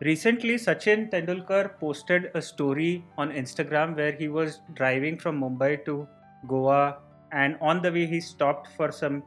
Recently, 0.00 0.54
Sachin 0.56 1.08
Tendulkar 1.10 1.78
posted 1.78 2.30
a 2.34 2.42
story 2.42 3.04
on 3.16 3.30
Instagram 3.30 3.96
where 3.96 4.12
he 4.12 4.28
was 4.28 4.60
driving 4.74 5.16
from 5.16 5.40
Mumbai 5.40 5.84
to 5.84 6.08
Goa, 6.48 6.98
and 7.30 7.56
on 7.60 7.80
the 7.80 7.92
way, 7.92 8.06
he 8.06 8.20
stopped 8.20 8.68
for 8.76 8.90
some 8.90 9.22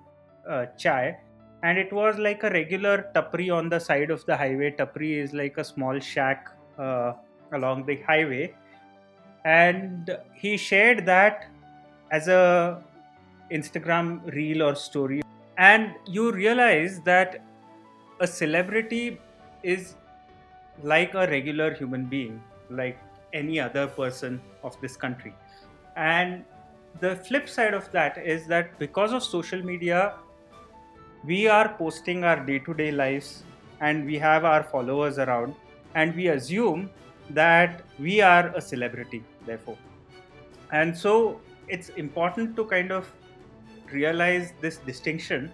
uh, 0.48 0.66
chai. 0.78 1.18
And 1.64 1.78
it 1.78 1.92
was 1.92 2.18
like 2.18 2.44
a 2.44 2.50
regular 2.50 3.10
tapri 3.16 3.52
on 3.54 3.70
the 3.70 3.80
side 3.80 4.12
of 4.12 4.26
the 4.26 4.38
highway. 4.38 4.71
Tapri 4.71 5.18
is 5.18 5.34
like 5.34 5.57
a 5.57 5.64
small 5.64 6.00
shack 6.00 6.50
uh, 6.77 7.13
along 7.54 7.86
the 7.86 8.02
highway. 8.04 8.54
And 9.45 10.18
he 10.34 10.57
shared 10.57 11.05
that 11.05 11.47
as 12.11 12.27
a 12.27 12.84
Instagram 13.52 14.31
reel 14.34 14.61
or 14.63 14.75
story. 14.75 15.21
And 15.57 15.93
you 16.05 16.31
realize 16.31 17.02
that 17.05 17.41
a 18.20 18.27
celebrity 18.27 19.20
is 19.63 19.95
like 20.84 21.13
a 21.13 21.27
regular 21.27 21.73
human 21.73 22.05
being, 22.05 22.41
like 22.70 22.99
any 23.34 23.59
other 23.59 23.88
person 23.88 24.41
of 24.63 24.80
this 24.81 24.95
country. 24.95 25.34
And 25.95 26.45
the 27.00 27.16
flip 27.16 27.50
side 27.50 27.73
of 27.73 27.91
that 27.91 28.17
is 28.17 28.48
that 28.48 28.77
because 28.80 29.13
of 29.13 29.23
social 29.23 29.62
media, 29.63 30.13
we 31.26 31.48
are 31.48 31.76
posting 31.77 32.23
our 32.23 32.45
day 32.45 32.59
to 32.59 32.73
day 32.73 32.91
lives 32.91 33.44
and 33.81 34.05
we 34.05 34.17
have 34.17 34.45
our 34.45 34.63
followers 34.63 35.20
around, 35.20 35.53
and 35.94 36.16
we 36.16 36.30
assume 36.30 36.89
that 37.30 37.84
we 38.00 38.22
are 38.22 38.48
a 38.55 38.62
celebrity, 38.62 39.23
therefore. 39.45 39.78
And 40.72 40.98
so 40.98 41.39
it's 41.67 41.89
important 41.89 42.55
to 42.55 42.66
kind 42.66 42.91
of 42.91 43.12
realize 43.91 44.53
this 44.62 44.78
distinction 44.78 45.52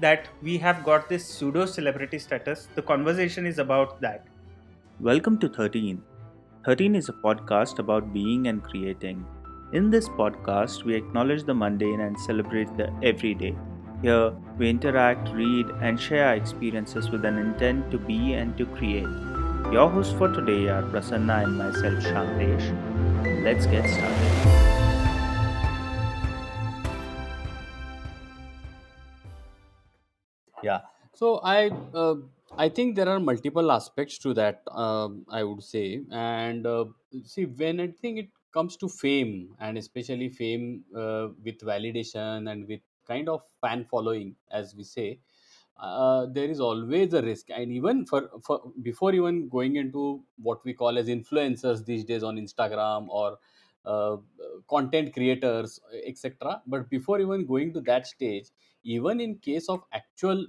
that 0.00 0.28
we 0.42 0.56
have 0.58 0.82
got 0.84 1.08
this 1.08 1.26
pseudo 1.26 1.66
celebrity 1.66 2.18
status. 2.18 2.68
The 2.74 2.82
conversation 2.82 3.46
is 3.46 3.58
about 3.58 4.00
that 4.00 4.26
Welcome 5.00 5.38
to 5.38 5.48
13. 5.48 6.00
13 6.64 6.94
is 6.94 7.08
a 7.08 7.12
podcast 7.12 7.80
about 7.80 8.12
being 8.12 8.46
and 8.46 8.62
creating. 8.62 9.26
In 9.72 9.90
this 9.90 10.08
podcast, 10.08 10.84
we 10.84 10.94
acknowledge 10.94 11.42
the 11.42 11.52
mundane 11.52 12.00
and 12.00 12.18
celebrate 12.20 12.68
the 12.76 12.92
everyday. 13.02 13.56
Here, 14.02 14.30
we 14.56 14.70
interact, 14.70 15.30
read, 15.30 15.66
and 15.82 16.00
share 16.00 16.28
our 16.28 16.36
experiences 16.36 17.10
with 17.10 17.24
an 17.24 17.38
intent 17.38 17.90
to 17.90 17.98
be 17.98 18.34
and 18.34 18.56
to 18.56 18.66
create. 18.66 19.08
Your 19.72 19.90
hosts 19.90 20.12
for 20.12 20.28
today 20.28 20.68
are 20.68 20.84
Prasanna 20.84 21.42
and 21.42 21.58
myself, 21.58 21.98
Shantesh. 22.04 23.42
Let's 23.42 23.66
get 23.66 23.90
started. 23.90 24.64
Yeah. 30.62 30.82
So 31.14 31.40
I 31.42 31.70
uh, 31.92 32.14
I 32.56 32.68
think 32.68 32.94
there 32.96 33.08
are 33.08 33.18
multiple 33.20 33.70
aspects 33.72 34.18
to 34.18 34.34
that. 34.34 34.62
Um, 34.70 35.24
I 35.28 35.42
would 35.42 35.62
say, 35.62 36.04
and 36.10 36.66
uh, 36.66 36.86
see 37.24 37.46
when 37.46 37.80
I 37.80 37.88
think 37.88 38.18
it 38.18 38.30
comes 38.52 38.76
to 38.78 38.88
fame, 38.88 39.56
and 39.58 39.76
especially 39.76 40.28
fame 40.28 40.84
uh, 40.94 41.28
with 41.42 41.58
validation 41.60 42.50
and 42.50 42.68
with 42.68 42.80
kind 43.06 43.28
of 43.28 43.42
fan 43.60 43.84
following, 43.84 44.36
as 44.50 44.74
we 44.74 44.84
say, 44.84 45.20
uh, 45.76 46.26
there 46.26 46.48
is 46.48 46.60
always 46.60 47.12
a 47.12 47.22
risk. 47.22 47.50
And 47.50 47.72
even 47.72 48.06
for, 48.06 48.30
for 48.44 48.72
before 48.82 49.12
even 49.14 49.48
going 49.48 49.74
into 49.76 50.24
what 50.36 50.64
we 50.64 50.74
call 50.74 50.96
as 50.96 51.08
influencers 51.08 51.84
these 51.84 52.04
days 52.04 52.22
on 52.22 52.36
Instagram 52.36 53.08
or 53.08 53.38
uh, 53.84 54.16
content 54.68 55.12
creators, 55.12 55.80
etc. 56.04 56.62
But 56.66 56.88
before 56.88 57.20
even 57.20 57.46
going 57.46 57.72
to 57.74 57.80
that 57.82 58.06
stage, 58.06 58.50
even 58.84 59.20
in 59.20 59.38
case 59.38 59.68
of 59.68 59.82
actual 59.92 60.46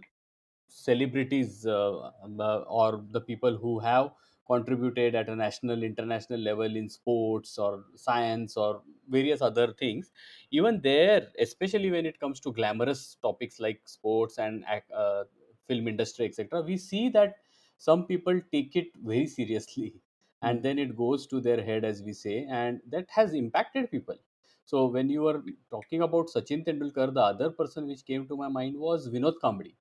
celebrities 0.68 1.66
uh, 1.66 2.12
um, 2.24 2.40
uh, 2.40 2.60
or 2.80 3.04
the 3.12 3.22
people 3.22 3.58
who 3.58 3.80
have 3.80 4.12
contributed 4.48 5.16
at 5.16 5.28
a 5.30 5.36
national 5.36 5.82
international 5.84 6.40
level 6.40 6.76
in 6.76 6.88
sports 6.88 7.58
or 7.58 7.86
science 7.96 8.56
or 8.56 8.84
various 9.10 9.42
other 9.42 9.74
things 9.74 10.12
even 10.52 10.82
there 10.82 11.32
especially 11.40 11.90
when 11.90 12.06
it 12.06 12.20
comes 12.20 12.40
to 12.40 12.52
glamorous 12.54 13.16
topics 13.16 13.60
like 13.60 13.82
sports 13.88 14.38
and 14.38 14.64
ac- 14.70 14.94
uh, 14.94 15.24
film 15.68 15.88
industry 15.88 16.26
etc 16.26 16.62
we 16.62 16.78
see 16.78 17.10
that 17.10 17.38
some 17.78 18.06
people 18.06 18.40
take 18.52 18.76
it 18.76 18.90
very 19.12 19.26
seriously 19.28 20.02
and 20.42 20.62
Mm. 20.62 20.64
then 20.64 20.78
it 20.80 20.96
goes 20.96 21.26
to 21.28 21.40
their 21.42 21.62
head 21.64 21.84
as 21.86 22.04
we 22.04 22.14
say 22.14 22.46
and 22.46 22.82
that 22.88 23.10
has 23.10 23.34
impacted 23.34 23.90
people. 23.90 24.18
So 24.66 24.88
when 24.88 25.10
you 25.10 25.22
were 25.22 25.44
talking 25.72 26.02
about 26.08 26.28
sachin 26.36 26.62
tendulkar 26.68 27.08
the 27.18 27.22
other 27.32 27.50
person 27.60 27.88
which 27.88 28.04
came 28.06 28.28
to 28.32 28.38
my 28.44 28.48
mind 28.58 28.78
was 28.88 29.10
vinod 29.16 29.38
kambli 29.46 29.74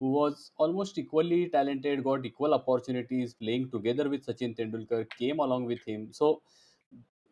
who 0.00 0.10
was 0.12 0.52
almost 0.56 0.98
equally 0.98 1.48
talented, 1.50 2.02
got 2.04 2.26
equal 2.26 2.54
opportunities 2.54 3.34
playing 3.34 3.70
together 3.70 4.08
with 4.08 4.26
Sachin 4.26 4.56
Tendulkar, 4.56 5.08
came 5.10 5.38
along 5.38 5.66
with 5.66 5.84
him. 5.84 6.12
So, 6.12 6.42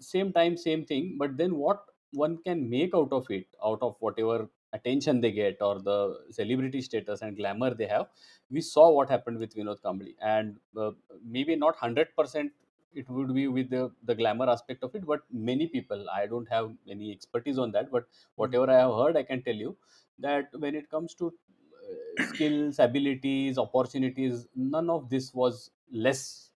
same 0.01 0.33
time, 0.33 0.56
same 0.56 0.84
thing. 0.84 1.17
But 1.19 1.37
then, 1.37 1.56
what 1.56 1.84
one 2.12 2.39
can 2.43 2.69
make 2.71 2.95
out 2.95 3.12
of 3.12 3.31
it, 3.31 3.47
out 3.65 3.83
of 3.83 3.97
whatever 4.01 4.49
attention 4.73 5.21
they 5.21 5.33
get 5.33 5.61
or 5.62 5.81
the 5.81 6.27
celebrity 6.31 6.81
status 6.83 7.23
and 7.23 7.37
glamour 7.37 7.75
they 7.75 7.87
have, 7.87 8.09
we 8.51 8.61
saw 8.61 8.91
what 8.91 9.09
happened 9.11 9.39
with 9.39 9.55
Vinod 9.55 9.81
Kambli. 9.81 10.15
And 10.21 10.59
uh, 10.77 10.93
maybe 11.25 11.56
not 11.56 11.75
100% 11.75 12.53
it 12.95 13.09
would 13.09 13.35
be 13.35 13.47
with 13.49 13.69
the, 13.71 13.93
the 14.03 14.15
glamour 14.15 14.49
aspect 14.49 14.83
of 14.83 14.95
it, 14.95 15.06
but 15.06 15.21
many 15.31 15.67
people, 15.67 16.09
I 16.09 16.27
don't 16.27 16.49
have 16.49 16.75
any 16.89 17.12
expertise 17.12 17.59
on 17.59 17.71
that, 17.73 17.91
but 17.91 18.09
Mm. 18.41 18.55
whatever 18.55 18.71
I 18.71 18.79
have 18.79 18.93
heard, 18.95 19.17
I 19.17 19.23
can 19.25 19.43
tell 19.43 19.55
you 19.55 19.77
that 20.19 20.49
when 20.59 20.75
it 20.75 20.89
comes 20.91 21.15
to 21.17 21.35
skills, 22.19 22.78
abilities, 22.78 23.59
opportunities, 23.59 24.47
none 24.54 24.91
of 24.91 25.09
this 25.09 25.32
was 25.34 25.71
less 25.91 26.50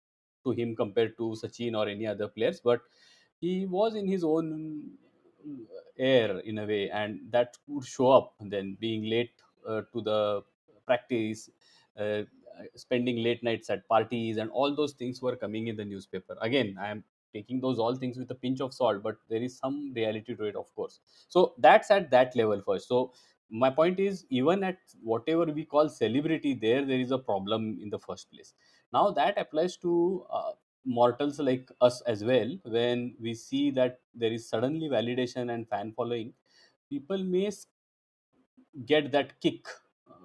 to 0.45 0.51
him 0.51 0.75
compared 0.77 1.17
to 1.17 1.35
Sachin 1.43 1.77
or 1.77 1.89
any 1.89 2.07
other 2.07 2.29
players. 2.29 2.61
But 2.61 2.83
he 3.41 3.67
was 3.67 3.95
in 3.95 4.07
his 4.07 4.25
own 4.25 4.99
air 5.99 6.39
in 6.41 6.59
a 6.59 6.67
way, 6.67 6.91
and 6.91 7.21
that 7.31 7.57
would 7.67 7.85
show 7.85 8.11
up. 8.11 8.35
Then 8.41 8.77
being 8.81 9.05
late 9.09 9.33
uh, 9.67 9.83
to 9.93 10.01
the 10.01 10.43
practice, 10.87 11.51
uh, 11.97 12.23
spending 12.75 13.23
late 13.23 13.43
nights 13.43 13.71
at 13.71 13.89
parties, 13.89 14.37
and 14.37 14.51
all 14.51 14.75
those 14.75 14.93
things 14.93 15.21
were 15.23 15.37
coming 15.37 15.69
in 15.69 15.77
the 15.77 15.85
newspaper. 15.85 16.37
Again, 16.41 16.77
I 16.81 16.89
am 16.91 17.05
taking 17.33 17.61
those 17.61 17.79
all 17.79 17.95
things 17.95 18.19
with 18.19 18.31
a 18.31 18.35
pinch 18.35 18.61
of 18.61 18.75
salt, 18.75 19.03
but 19.03 19.17
there 19.29 19.43
is 19.43 19.57
some 19.57 19.93
reality 19.95 20.35
to 20.37 20.45
it, 20.45 20.57
of 20.57 20.75
course. 20.75 21.01
So 21.29 21.55
that's 21.59 21.91
at 21.91 22.11
that 22.11 22.37
level 22.37 22.61
first. 22.61 22.89
So 22.89 23.13
my 23.53 23.71
point 23.71 24.01
is 24.01 24.27
even 24.31 24.65
at 24.65 24.79
whatever 25.03 25.45
we 25.47 25.65
call 25.65 25.89
celebrity 25.89 26.55
there 26.55 26.85
there 26.85 26.99
is 27.01 27.11
a 27.13 27.19
problem 27.19 27.79
in 27.83 27.91
the 27.91 27.99
first 27.99 28.31
place. 28.33 28.55
Now 28.93 29.11
that 29.13 29.39
applies 29.39 29.77
to 29.79 30.27
uh, 30.31 30.53
mortals 30.85 31.39
like 31.39 31.71
us 31.81 32.01
as 32.03 32.25
well. 32.25 32.57
When 32.65 33.17
we 33.21 33.35
see 33.35 33.71
that 33.73 34.01
there 34.15 34.33
is 34.33 34.49
suddenly 34.49 34.89
validation 34.89 35.53
and 35.55 35.69
fan 35.69 35.93
following 35.93 36.35
people 36.91 37.19
may 37.25 37.51
get 38.87 39.11
that 39.13 39.41
kick 39.41 39.67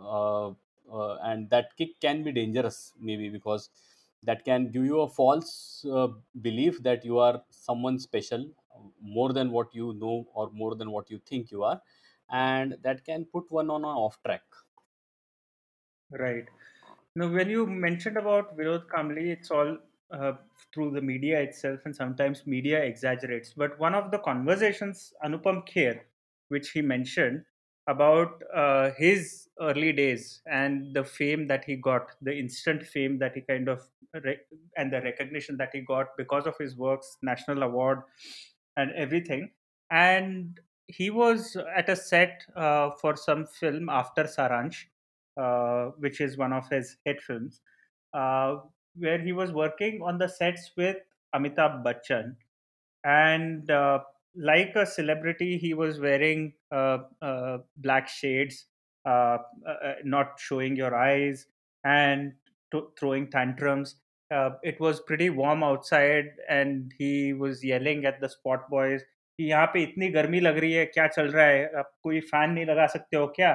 uh, 0.02 0.48
uh, 0.50 1.16
and 1.24 1.50
that 1.50 1.76
kick 1.78 2.00
can 2.00 2.24
be 2.24 2.32
dangerous 2.32 2.94
maybe 3.00 3.30
because 3.30 3.70
that 4.24 4.44
can 4.46 4.72
give 4.72 4.84
you 4.86 5.02
a 5.02 5.10
false 5.10 5.86
uh, 5.92 6.08
belief 6.42 6.82
that 6.84 7.06
you 7.06 7.18
are 7.20 7.44
someone 7.50 8.00
special 8.00 8.50
more 9.02 9.34
than 9.34 9.52
what 9.52 9.74
you 9.74 9.94
know 9.94 10.28
or 10.34 10.50
more 10.52 10.76
than 10.76 10.92
what 10.92 11.10
you 11.10 11.20
think 11.26 11.52
you 11.52 11.64
are 11.64 11.82
and 12.30 12.78
that 12.82 13.04
can 13.06 13.26
put 13.26 13.50
one 13.52 13.70
on 13.70 13.84
a 13.84 13.88
off 14.06 14.22
track 14.24 14.44
Right. 16.12 16.46
Now, 17.16 17.32
when 17.32 17.50
you 17.50 17.66
mentioned 17.68 18.18
about 18.18 18.58
Vinod 18.58 18.88
Kambli, 18.88 19.28
it's 19.32 19.52
all 19.52 19.78
uh, 20.12 20.34
through 20.74 20.92
the 20.92 21.02
media 21.02 21.42
itself, 21.42 21.82
and 21.86 21.96
sometimes 21.96 22.46
media 22.48 22.82
exaggerates. 22.84 23.54
But 23.54 23.78
one 23.80 23.94
of 23.96 24.12
the 24.12 24.20
conversations, 24.20 25.14
Anupam 25.24 25.68
Kher, 25.68 26.02
which 26.48 26.72
he 26.72 26.82
mentioned 26.82 27.46
about 27.88 28.42
uh, 28.54 28.92
his 28.92 29.50
early 29.60 29.92
days 29.94 30.42
and 30.46 30.94
the 30.96 31.04
fame 31.04 31.48
that 31.48 31.66
he 31.66 31.76
got, 31.76 32.12
the 32.22 32.38
instant 32.38 32.84
fame 32.86 33.18
that 33.20 33.36
he 33.36 33.42
kind 33.42 33.68
of, 33.68 33.90
re- 34.14 34.40
and 34.78 34.94
the 34.94 35.02
recognition 35.02 35.58
that 35.58 35.72
he 35.74 35.82
got 35.82 36.16
because 36.18 36.46
of 36.46 36.58
his 36.58 36.76
works, 36.78 37.18
national 37.22 37.64
award, 37.64 38.04
and 38.76 38.92
everything. 38.92 39.52
And 39.90 40.60
he 40.88 41.10
was 41.10 41.56
at 41.76 41.90
a 41.90 41.96
set 41.96 42.44
uh, 42.56 42.92
for 43.02 43.16
some 43.16 43.46
film 43.46 43.90
after 43.90 44.24
Saransh 44.24 44.86
uh, 45.38 45.92
which 46.00 46.20
is 46.20 46.38
one 46.38 46.52
of 46.52 46.68
his 46.70 46.98
hit 47.06 47.22
films, 47.22 47.62
uh, 48.14 48.58
where 48.96 49.20
he 49.20 49.32
was 49.32 49.52
working 49.52 50.02
on 50.02 50.18
the 50.18 50.28
sets 50.28 50.72
with 50.76 50.98
Amitabh 51.36 51.84
Bachchan. 51.84 52.36
And 53.04 53.70
uh, 53.72 54.00
like 54.36 54.76
a 54.76 54.86
celebrity, 54.86 55.58
he 55.58 55.74
was 55.74 56.00
wearing 56.00 56.54
uh, 56.72 57.00
uh, 57.22 57.60
black 57.78 58.08
shades, 58.08 58.66
not 59.06 60.40
showing 60.40 60.76
your 60.76 60.96
eyes, 60.96 61.48
and 61.84 62.34
to- 62.72 62.92
throwing 63.00 63.30
tantrums. 63.30 63.96
It 64.32 64.80
was 64.80 65.00
pretty 65.02 65.30
warm 65.30 65.64
outside, 65.64 66.36
and 66.50 66.94
he 66.98 67.34
was 67.34 67.64
yelling 67.64 68.06
at 68.06 68.20
the 68.20 68.30
spot 68.30 68.70
boys 68.70 69.04
कि 69.40 69.44
यहाँ 69.44 69.66
पे 69.74 69.82
इतनी 69.84 70.08
गर्मी 70.10 70.40
लग 70.40 70.58
रही 70.58 70.72
है 70.74 70.86
क्या 70.86 71.08
चल 71.08 71.28
रहा 71.32 71.46
है? 71.46 71.66
आप 71.78 71.92
कोई 72.04 72.20
फ़ैन 72.22 72.50
नहीं 72.52 72.66
लगा 72.66 72.86
सकते 72.88 73.18
हो 73.18 73.28
क्या? 73.36 73.52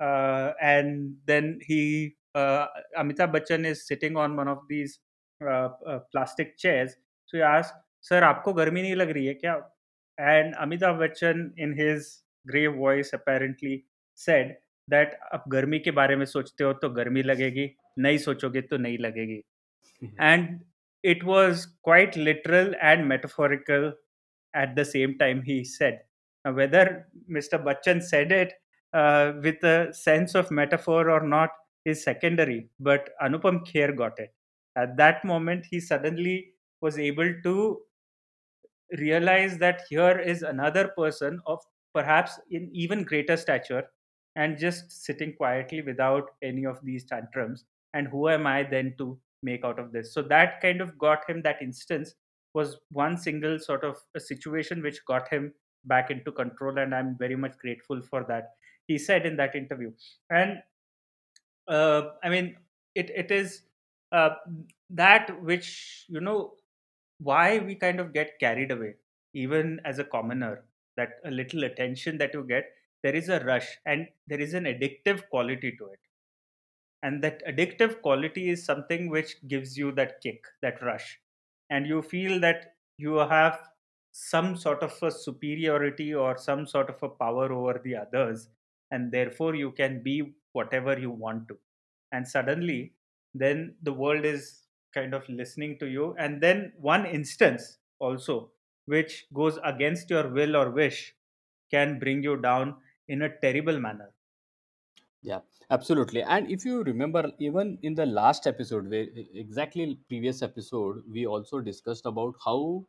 And 0.00 1.08
then 1.26 1.58
he 1.64 2.06
Amitabh 2.34 3.28
Bachchan 3.30 3.66
is 3.66 3.78
sitting 3.78 4.16
on 4.18 4.36
one 4.36 4.48
of 4.48 4.64
these 4.68 4.98
plastic 5.40 6.54
chairs 6.58 6.96
so 7.32 7.42
आज 7.46 7.72
सर 8.08 8.22
आपको 8.22 8.52
गर्मी 8.54 8.82
नहीं 8.82 8.94
लग 8.94 9.10
रही 9.10 9.26
है 9.26 9.34
क्या? 9.34 9.54
And 10.18 10.54
Amitabh 10.56 10.96
Bachchan 11.02 11.52
in 11.58 11.72
his 11.80 12.08
grave 12.46 12.74
voice 12.78 13.14
apparently 13.14 13.82
said 14.18 14.56
that 14.88 15.18
आप 15.32 15.44
गर्मी 15.48 15.78
के 15.78 15.90
बारे 15.92 16.16
में 16.16 16.24
सोचते 16.26 16.64
हो 16.64 16.72
तो 16.74 16.90
गर्मी 16.90 17.22
लगेगी 17.22 17.70
नहीं 17.98 18.18
सोचोगे 18.18 18.60
तो 18.62 18.76
नहीं 18.76 18.98
लगेगी. 18.98 19.42
And 20.20 20.60
it 21.04 21.24
was 21.24 21.66
quite 21.84 22.16
literal 22.16 22.74
and 22.80 23.04
metaphorical 23.06 23.92
at 24.54 24.74
the 24.76 24.84
same 24.84 25.18
time 25.18 25.42
he 25.42 25.64
said. 25.64 26.00
Now, 26.44 26.52
whether 26.52 27.06
Mr. 27.30 27.62
Bachchan 27.62 28.02
said 28.02 28.32
it 28.32 28.52
uh, 28.92 29.32
with 29.42 29.62
a 29.64 29.92
sense 29.92 30.34
of 30.34 30.50
metaphor 30.50 31.10
or 31.10 31.20
not 31.20 31.50
is 31.84 32.02
secondary, 32.02 32.68
but 32.80 33.10
Anupam 33.22 33.66
Kher 33.66 33.96
got 33.96 34.18
it. 34.18 34.32
At 34.76 34.96
that 34.96 35.24
moment, 35.24 35.66
he 35.70 35.80
suddenly 35.80 36.52
was 36.80 36.98
able 36.98 37.32
to 37.42 37.80
realize 38.98 39.58
that 39.58 39.82
here 39.88 40.18
is 40.18 40.42
another 40.42 40.88
person 40.96 41.40
of 41.46 41.60
perhaps 41.94 42.38
in 42.50 42.70
even 42.72 43.02
greater 43.02 43.36
stature 43.36 43.84
and 44.36 44.56
just 44.56 45.04
sitting 45.04 45.34
quietly 45.34 45.82
without 45.82 46.30
any 46.42 46.64
of 46.64 46.78
these 46.84 47.04
tantrums. 47.04 47.64
And 47.94 48.06
who 48.06 48.28
am 48.28 48.46
I 48.46 48.62
then 48.62 48.94
to 48.98 49.18
make 49.42 49.64
out 49.64 49.78
of 49.78 49.92
this? 49.92 50.14
So 50.14 50.22
that 50.22 50.60
kind 50.60 50.80
of 50.80 50.96
got 50.98 51.28
him 51.28 51.42
that 51.42 51.60
instance 51.60 52.14
was 52.54 52.78
one 52.90 53.16
single 53.16 53.58
sort 53.58 53.84
of 53.84 53.96
a 54.14 54.20
situation 54.20 54.82
which 54.82 55.04
got 55.06 55.28
him 55.28 55.52
back 55.84 56.10
into 56.10 56.32
control. 56.32 56.78
And 56.78 56.94
I'm 56.94 57.16
very 57.18 57.36
much 57.36 57.58
grateful 57.58 58.02
for 58.02 58.24
that. 58.28 58.54
He 58.86 58.98
said 58.98 59.26
in 59.26 59.36
that 59.36 59.54
interview. 59.54 59.92
And 60.30 60.62
uh, 61.66 62.02
I 62.22 62.28
mean, 62.28 62.56
it, 62.94 63.10
it 63.10 63.30
is 63.30 63.62
uh, 64.12 64.30
that 64.90 65.42
which, 65.42 66.06
you 66.08 66.20
know, 66.20 66.54
why 67.18 67.58
we 67.58 67.74
kind 67.74 68.00
of 68.00 68.12
get 68.12 68.38
carried 68.40 68.70
away, 68.70 68.94
even 69.34 69.80
as 69.84 69.98
a 69.98 70.04
commoner, 70.04 70.64
that 70.96 71.20
a 71.24 71.30
little 71.30 71.64
attention 71.64 72.18
that 72.18 72.32
you 72.34 72.44
get, 72.44 72.64
there 73.02 73.14
is 73.14 73.28
a 73.28 73.40
rush 73.40 73.78
and 73.86 74.08
there 74.26 74.40
is 74.40 74.54
an 74.54 74.64
addictive 74.64 75.28
quality 75.28 75.76
to 75.78 75.86
it. 75.86 76.00
And 77.02 77.22
that 77.22 77.44
addictive 77.46 78.02
quality 78.02 78.50
is 78.50 78.64
something 78.64 79.08
which 79.08 79.36
gives 79.46 79.76
you 79.76 79.92
that 79.92 80.20
kick, 80.20 80.44
that 80.62 80.82
rush. 80.82 81.20
And 81.70 81.86
you 81.86 82.02
feel 82.02 82.40
that 82.40 82.76
you 82.96 83.14
have 83.16 83.60
some 84.12 84.56
sort 84.56 84.82
of 84.82 85.00
a 85.02 85.10
superiority 85.10 86.14
or 86.14 86.36
some 86.36 86.66
sort 86.66 86.90
of 86.90 87.02
a 87.02 87.08
power 87.08 87.52
over 87.52 87.80
the 87.82 87.96
others. 87.96 88.48
And 88.90 89.12
therefore, 89.12 89.54
you 89.54 89.72
can 89.72 90.02
be 90.02 90.34
whatever 90.52 90.98
you 90.98 91.10
want 91.10 91.48
to. 91.48 91.58
And 92.12 92.26
suddenly, 92.26 92.94
then 93.34 93.76
the 93.82 93.92
world 93.92 94.24
is 94.24 94.66
kind 94.94 95.14
of 95.14 95.28
listening 95.28 95.78
to 95.78 95.86
you. 95.86 96.14
And 96.18 96.40
then, 96.42 96.72
one 96.78 97.06
instance 97.06 97.78
also, 97.98 98.52
which 98.86 99.26
goes 99.34 99.58
against 99.64 100.08
your 100.10 100.28
will 100.28 100.56
or 100.56 100.70
wish, 100.70 101.14
can 101.70 101.98
bring 101.98 102.22
you 102.22 102.36
down 102.38 102.76
in 103.08 103.22
a 103.22 103.38
terrible 103.40 103.78
manner. 103.78 104.12
Yeah, 105.22 105.40
absolutely. 105.70 106.22
And 106.22 106.50
if 106.50 106.64
you 106.64 106.82
remember, 106.82 107.30
even 107.38 107.78
in 107.82 107.94
the 107.94 108.06
last 108.06 108.46
episode, 108.46 108.88
where 108.88 109.06
exactly 109.34 109.98
previous 110.08 110.42
episode, 110.42 111.02
we 111.10 111.26
also 111.26 111.60
discussed 111.60 112.06
about 112.06 112.34
how 112.44 112.86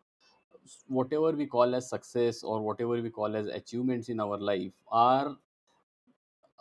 whatever 0.88 1.32
we 1.32 1.48
call 1.48 1.76
as 1.76 1.90
success 1.90 2.44
or 2.44 2.62
whatever 2.62 3.02
we 3.02 3.10
call 3.10 3.36
as 3.36 3.48
achievements 3.48 4.10
in 4.10 4.20
our 4.20 4.38
life 4.38 4.72
are 4.92 5.38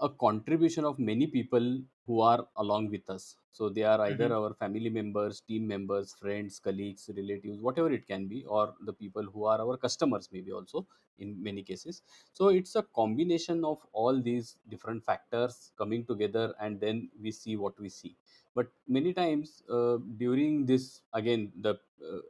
a 0.00 0.08
contribution 0.08 0.84
of 0.84 0.98
many 0.98 1.26
people 1.26 1.80
who 2.06 2.20
are 2.20 2.46
along 2.56 2.90
with 2.90 3.08
us. 3.10 3.36
So 3.52 3.68
they 3.68 3.82
are 3.82 4.00
either 4.02 4.32
hmm 4.32 4.32
our 4.32 4.54
family 4.54 4.88
members, 4.88 5.40
team 5.40 5.66
members, 5.66 6.14
friends, 6.14 6.58
colleagues, 6.60 7.10
relatives, 7.14 7.60
whatever 7.60 7.90
it 7.92 8.06
can 8.06 8.28
be, 8.28 8.44
or 8.46 8.74
the 8.84 8.92
people 8.92 9.24
who 9.24 9.44
are 9.44 9.60
our 9.60 9.76
customers, 9.76 10.28
maybe 10.32 10.52
also 10.52 10.86
in 11.18 11.42
many 11.42 11.62
cases. 11.62 12.02
So 12.32 12.48
it's 12.48 12.76
a 12.76 12.82
combination 12.82 13.64
of 13.64 13.84
all 13.92 14.20
these 14.22 14.56
different 14.68 15.04
factors 15.04 15.72
coming 15.76 16.06
together, 16.06 16.54
and 16.60 16.80
then 16.80 17.10
we 17.20 17.32
see 17.32 17.56
what 17.56 17.78
we 17.80 17.88
see. 17.88 18.16
But 18.54 18.68
many 18.86 19.12
times 19.12 19.62
uh, 19.68 19.98
during 20.16 20.64
this, 20.66 21.02
again, 21.12 21.52
the 21.60 21.74
uh, 22.02 22.20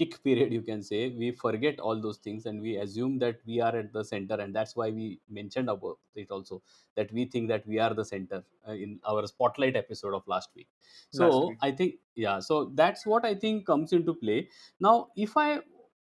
kick 0.00 0.22
period, 0.24 0.52
you 0.52 0.62
can 0.62 0.82
say, 0.82 1.00
we 1.10 1.30
forget 1.32 1.80
all 1.80 2.00
those 2.00 2.18
things 2.18 2.46
and 2.46 2.60
we 2.62 2.76
assume 2.76 3.18
that 3.18 3.40
we 3.46 3.60
are 3.60 3.74
at 3.76 3.92
the 3.92 4.04
center, 4.04 4.36
and 4.44 4.54
that's 4.54 4.74
why 4.76 4.90
we 4.90 5.20
mentioned 5.28 5.68
about 5.68 5.98
it 6.14 6.30
also 6.30 6.62
that 6.96 7.12
we 7.12 7.24
think 7.24 7.48
that 7.48 7.66
we 7.66 7.78
are 7.78 7.92
the 7.94 8.04
center 8.04 8.42
uh, 8.68 8.72
in 8.72 8.98
our 9.04 9.26
spotlight 9.26 9.76
episode 9.76 10.14
of 10.14 10.26
last 10.26 10.50
week. 10.54 10.68
Last 11.12 11.18
so 11.32 11.48
week. 11.48 11.58
i 11.62 11.70
think 11.70 11.94
yeah 12.14 12.38
so 12.40 12.56
that's 12.80 13.06
what 13.06 13.24
i 13.24 13.34
think 13.34 13.66
comes 13.66 13.92
into 13.92 14.14
play. 14.14 14.48
Now 14.80 15.08
if 15.16 15.36
i 15.36 15.60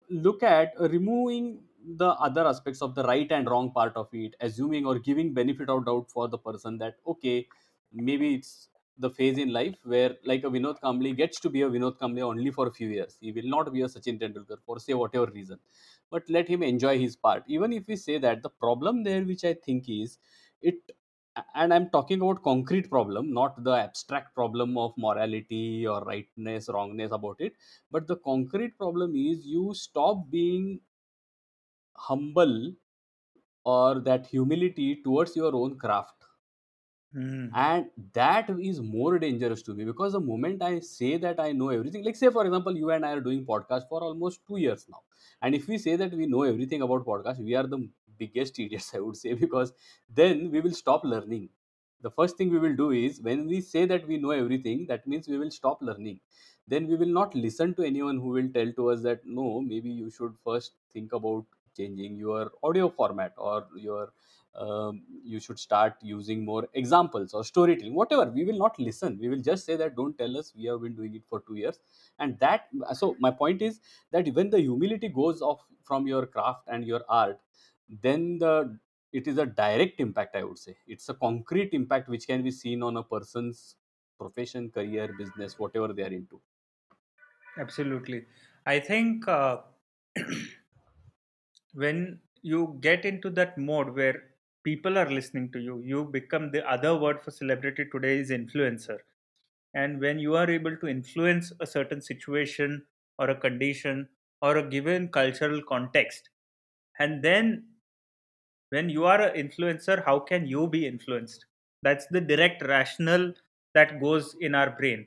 look 0.09 0.43
at 0.43 0.73
removing 0.79 1.65
the 2.03 2.11
other 2.29 2.47
aspects 2.47 2.83
of 2.83 2.95
the 2.95 3.05
right 3.05 3.31
and 3.33 3.49
wrong 3.51 3.71
part 3.73 3.97
of 3.97 4.09
it 4.13 4.35
assuming 4.41 4.87
or 4.87 4.99
giving 4.99 5.33
benefit 5.35 5.69
of 5.69 5.85
doubt 5.87 6.11
for 6.11 6.29
the 6.29 6.39
person 6.39 6.79
that 6.79 6.97
okay 7.07 7.47
maybe 7.93 8.35
it's 8.35 8.69
the 8.99 9.11
phase 9.11 9.39
in 9.39 9.53
life 9.53 9.77
where 9.85 10.17
like 10.25 10.45
a 10.45 10.51
vinod 10.51 10.79
kambli 10.81 11.17
gets 11.17 11.41
to 11.41 11.51
be 11.51 11.63
a 11.63 11.69
vinod 11.71 11.99
kambli 11.99 12.23
only 12.23 12.51
for 12.51 12.67
a 12.69 12.73
few 12.73 12.89
years. 12.89 13.17
He 13.21 13.33
will 13.33 13.49
not 13.57 13.73
be 13.73 13.83
a 13.83 13.87
sachin 13.87 14.19
tendulkar 14.21 14.59
for 14.67 14.79
say 14.79 14.95
whatever 14.95 15.27
reason. 15.27 15.59
But 16.11 16.29
let 16.29 16.49
him 16.49 16.63
enjoy 16.63 16.99
his 16.99 17.17
part. 17.17 17.45
Even 17.49 17.73
if 17.73 17.87
we 17.89 17.97
say 17.97 18.19
that 18.19 18.43
the 18.43 18.51
problem 18.51 19.03
there 19.05 19.25
which 19.25 19.45
i 19.45 19.55
think 19.55 19.89
is 19.89 20.19
it 20.61 20.93
and 21.55 21.73
i'm 21.75 21.89
talking 21.91 22.21
about 22.21 22.43
concrete 22.43 22.89
problem 22.91 23.33
not 23.39 23.63
the 23.65 23.75
abstract 23.87 24.35
problem 24.35 24.77
of 24.79 24.93
morality 25.07 25.87
or 25.87 26.03
rightness 26.05 26.69
wrongness 26.69 27.11
about 27.13 27.41
it 27.41 27.55
but 27.91 28.07
the 28.07 28.17
concrete 28.17 28.77
problem 28.79 29.17
is 29.17 29.47
you 29.47 29.73
stop 29.75 30.29
being 30.31 30.81
humble 31.97 32.75
or 33.65 34.01
that 34.01 34.27
humility 34.27 35.03
towards 35.03 35.37
your 35.37 35.55
own 35.57 35.79
craft 35.79 36.22
hmm. 37.13 37.47
And 37.55 37.87
that 38.15 38.49
is 38.51 38.81
more 38.81 39.19
dangerous 39.19 39.63
to 39.63 39.75
me 39.75 39.85
because 39.85 40.13
the 40.13 40.21
moment 40.21 40.63
i 40.63 40.79
say 40.81 41.17
that 41.25 41.41
i 41.41 41.53
know 41.53 41.69
everything 41.69 42.05
like 42.05 42.17
say 42.17 42.31
for 42.31 42.45
example 42.47 42.77
you 42.77 42.91
and 42.91 43.05
i 43.05 43.13
are 43.13 43.21
doing 43.21 43.45
podcast 43.45 43.89
for 43.89 44.03
almost 44.03 44.41
two 44.47 44.57
years 44.59 44.87
now. 44.91 45.03
And 45.43 45.55
if 45.55 45.67
we 45.69 45.79
say 45.79 45.97
that 45.97 46.13
we 46.13 46.27
know 46.27 46.43
everything 46.45 46.83
about 46.83 47.05
podcast 47.07 47.39
we 47.45 47.55
are 47.55 47.67
the 47.67 47.89
biggest 48.19 48.59
idiots 48.65 48.95
i 48.95 49.01
would 49.01 49.17
say 49.17 49.35
because 49.35 49.73
then 50.15 50.51
we 50.51 50.61
will 50.61 50.73
stop 50.73 51.05
learning. 51.05 51.49
The 52.03 52.11
first 52.11 52.37
thing 52.37 52.51
we 52.51 52.59
will 52.59 52.75
do 52.77 52.91
is 52.91 53.21
when 53.21 53.47
we 53.47 53.61
say 53.61 53.85
that 53.87 54.07
we 54.09 54.17
know 54.19 54.31
everything 54.31 54.87
that 54.89 55.07
means 55.07 55.29
we 55.29 55.39
will 55.39 55.51
stop 55.51 55.81
learning. 55.83 56.21
Then 56.67 56.87
we 56.89 56.97
will 56.97 57.13
not 57.21 57.35
listen 57.35 57.75
to 57.75 57.83
anyone 57.85 58.19
who 58.19 58.29
will 58.29 58.49
tell 58.53 58.73
to 58.73 58.91
us 58.91 59.03
that 59.03 59.25
no 59.27 59.61
maybe 59.61 59.91
you 59.91 60.11
should 60.11 60.35
first 60.45 60.73
think 60.93 61.13
about 61.13 61.45
changing 61.77 62.17
your 62.17 62.51
audio 62.63 62.89
format 62.89 63.33
or 63.37 63.67
your 63.77 64.13
um, 64.55 65.05
you 65.25 65.41
should 65.41 65.59
start 65.59 65.97
using 66.03 66.45
more 66.45 66.69
examples 66.75 67.33
or 67.35 67.43
storytelling 67.45 67.95
whatever. 67.95 68.31
We 68.31 68.45
will 68.45 68.59
not 68.59 68.79
listen. 68.79 69.19
We 69.19 69.29
will 69.29 69.41
just 69.41 69.65
say 69.65 69.77
that 69.77 69.97
don't 69.97 70.17
tell 70.19 70.37
us. 70.37 70.55
We 70.55 70.65
have 70.67 70.83
been 70.83 70.95
doing 70.95 71.15
it 71.15 71.25
for 71.27 71.41
two 71.41 71.55
years. 71.55 71.81
And 72.19 72.39
that 72.41 72.69
so 72.95 73.17
my 73.19 73.31
point 73.31 73.63
is 73.63 73.81
that 74.11 74.29
when 74.29 74.51
the 74.51 74.61
humility 74.61 75.09
goes 75.09 75.41
off 75.43 75.67
from 75.83 76.07
your 76.07 76.27
craft 76.27 76.69
and 76.69 76.85
your 76.85 77.03
art 77.09 77.41
then 77.89 78.39
the 78.39 78.79
it 79.13 79.27
is 79.27 79.37
a 79.39 79.45
direct 79.45 80.01
impact 80.01 80.35
i 80.37 80.43
would 80.43 80.59
say. 80.59 80.77
It's 80.87 81.09
a 81.09 81.15
concrete 81.15 81.75
impact 81.75 82.09
which 82.09 82.27
can 82.27 82.43
be 82.43 82.51
seen 82.51 82.83
on 82.83 82.97
a 82.97 83.03
person's 83.03 83.77
profession 84.19 84.71
career 84.71 85.13
business 85.19 85.59
whatever 85.59 85.93
they 85.93 86.03
are 86.03 86.13
into. 86.21 86.41
Absolutely. 87.57 88.27
I 88.67 88.81
think 88.81 89.27
uh, 89.29 89.63
when 91.75 92.21
you 92.43 92.79
get 92.81 93.05
into 93.05 93.31
that 93.31 93.59
mode 93.59 93.91
where 93.95 94.32
people 94.65 94.99
are 94.99 95.11
listening 95.11 95.51
to 95.53 95.61
you, 95.61 95.81
you 95.81 96.05
become 96.05 96.51
the 96.51 96.69
other 96.69 96.97
word 96.97 97.23
for 97.23 97.31
celebrity 97.31 97.85
today 97.91 98.19
is 98.19 98.31
influencer. 98.31 98.99
And 99.75 100.01
when 100.01 100.19
you 100.19 100.37
are 100.37 100.51
able 100.51 100.77
to 100.79 100.89
influence 100.89 101.53
a 101.61 101.67
certain 101.67 102.01
situation 102.03 102.87
or 103.19 103.31
a 103.31 103.37
condition 103.41 104.09
or 104.43 104.57
a 104.59 104.69
given 104.69 105.09
cultural 105.09 105.63
context, 105.63 106.31
and 106.99 107.23
then 107.23 107.67
when 108.71 108.89
you 108.89 109.05
are 109.05 109.21
an 109.21 109.37
influencer, 109.49 110.05
how 110.05 110.19
can 110.19 110.47
you 110.47 110.67
be 110.67 110.87
influenced? 110.87 111.47
That's 111.83 112.07
the 112.09 112.21
direct 112.21 112.63
rationale 112.63 113.35
that 113.75 114.01
goes 114.01 114.35
in 114.41 114.55
our 114.55 114.71
brain 114.71 115.07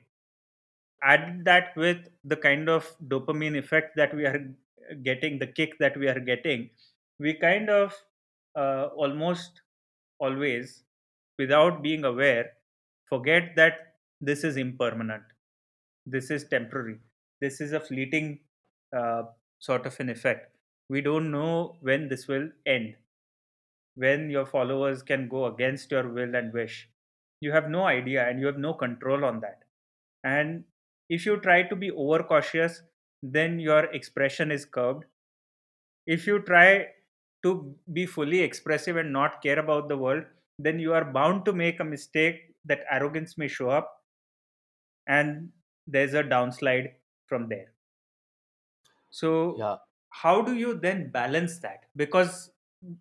add 1.02 1.44
that 1.44 1.76
with 1.76 2.08
the 2.24 2.36
kind 2.36 2.68
of 2.68 2.96
dopamine 3.08 3.56
effect 3.58 3.96
that 3.96 4.14
we 4.14 4.24
are 4.26 4.54
getting 5.02 5.38
the 5.38 5.46
kick 5.46 5.78
that 5.78 5.96
we 5.96 6.08
are 6.08 6.20
getting 6.20 6.70
we 7.18 7.34
kind 7.34 7.68
of 7.70 7.94
uh, 8.56 8.86
almost 8.96 9.62
always 10.18 10.84
without 11.38 11.82
being 11.82 12.04
aware 12.04 12.52
forget 13.08 13.54
that 13.56 13.96
this 14.20 14.44
is 14.44 14.56
impermanent. 14.56 15.22
This 16.06 16.30
is 16.30 16.48
temporary. 16.48 16.98
This 17.40 17.60
is 17.60 17.72
a 17.72 17.80
fleeting 17.80 18.40
uh, 18.96 19.24
sort 19.58 19.86
of 19.86 19.98
an 20.00 20.08
effect. 20.10 20.56
We 20.88 21.00
don't 21.02 21.30
know 21.30 21.76
when 21.80 22.08
this 22.08 22.28
will 22.28 22.50
end. 22.66 22.96
When 23.94 24.30
your 24.30 24.46
followers 24.46 25.02
can 25.02 25.28
go 25.28 25.46
against 25.46 25.90
your 25.90 26.08
will 26.08 26.34
and 26.34 26.52
wish. 26.52 26.88
You 27.40 27.52
have 27.52 27.68
no 27.68 27.84
idea 27.84 28.26
and 28.28 28.40
you 28.40 28.46
have 28.46 28.58
no 28.58 28.74
control 28.74 29.24
on 29.24 29.40
that. 29.40 29.64
And 30.24 30.64
If 31.08 31.26
you 31.26 31.38
try 31.40 31.62
to 31.64 31.76
be 31.76 31.90
overcautious, 31.90 32.82
then 33.22 33.60
your 33.60 33.84
expression 33.98 34.50
is 34.52 34.64
curbed. 34.66 35.04
If 36.06 36.26
you 36.26 36.40
try 36.42 36.94
to 37.46 37.54
be 37.92 38.06
fully 38.06 38.40
expressive 38.40 38.96
and 38.96 39.12
not 39.12 39.40
care 39.42 39.58
about 39.64 39.88
the 39.88 39.96
world, 40.04 40.24
then 40.58 40.78
you 40.78 40.92
are 40.92 41.04
bound 41.04 41.44
to 41.46 41.52
make 41.52 41.80
a 41.80 41.88
mistake 41.94 42.54
that 42.64 42.84
arrogance 42.90 43.36
may 43.38 43.48
show 43.48 43.70
up 43.70 43.90
and 45.06 45.50
there's 45.86 46.14
a 46.14 46.22
downslide 46.22 46.92
from 47.26 47.48
there. 47.48 47.72
So, 49.10 49.56
yeah 49.58 49.76
how 50.22 50.40
do 50.42 50.54
you 50.54 50.74
then 50.74 51.10
balance 51.10 51.58
that? 51.58 51.84
Because 51.94 52.50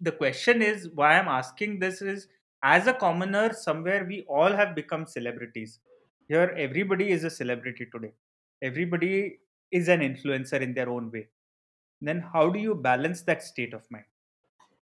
the 0.01 0.11
question 0.11 0.61
is 0.61 0.89
why 0.93 1.17
I'm 1.17 1.27
asking 1.27 1.79
this 1.79 2.01
is 2.01 2.27
as 2.63 2.87
a 2.87 2.93
commoner, 2.93 3.53
somewhere 3.53 4.05
we 4.05 4.25
all 4.27 4.51
have 4.51 4.75
become 4.75 5.05
celebrities. 5.05 5.79
Here, 6.27 6.53
everybody 6.57 7.11
is 7.11 7.23
a 7.23 7.29
celebrity 7.29 7.87
today, 7.91 8.13
everybody 8.61 9.39
is 9.71 9.87
an 9.87 9.99
influencer 9.99 10.59
in 10.61 10.73
their 10.73 10.89
own 10.89 11.11
way. 11.11 11.27
Then, 12.01 12.19
how 12.33 12.49
do 12.49 12.59
you 12.59 12.75
balance 12.75 13.21
that 13.23 13.43
state 13.43 13.73
of 13.73 13.89
mind? 13.89 14.05